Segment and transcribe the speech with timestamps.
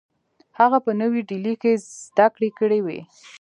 [0.59, 1.71] هغه په نوې ډیلي کې
[2.03, 2.99] زدکړې کړې وې